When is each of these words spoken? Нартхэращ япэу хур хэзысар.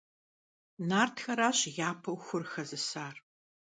Нартхэращ 0.87 1.59
япэу 1.89 2.17
хур 2.23 2.43
хэзысар. 2.51 3.15